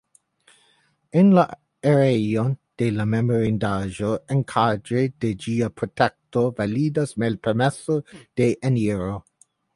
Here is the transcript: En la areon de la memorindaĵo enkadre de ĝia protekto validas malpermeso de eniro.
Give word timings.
En 1.19 1.27
la 1.33 1.41
areon 1.91 2.55
de 2.83 2.87
la 2.95 3.05
memorindaĵo 3.11 4.09
enkadre 4.37 5.05
de 5.27 5.33
ĝia 5.45 5.71
protekto 5.83 6.45
validas 6.63 7.15
malpermeso 7.27 8.01
de 8.23 8.51
eniro. 8.73 9.15